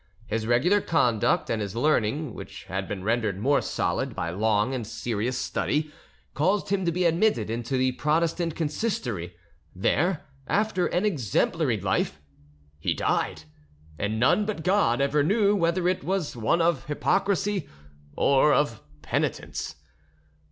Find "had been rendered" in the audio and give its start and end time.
2.63-3.37